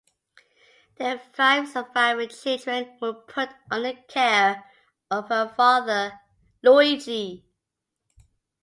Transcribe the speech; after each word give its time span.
Their 0.95 1.19
five 1.19 1.69
surviving 1.69 2.29
children 2.29 2.97
were 2.99 3.13
put 3.13 3.49
under 3.69 3.91
the 3.93 4.01
care 4.07 4.63
of 5.11 5.27
her 5.29 5.53
father 5.55 6.19
Luigi. 6.63 7.45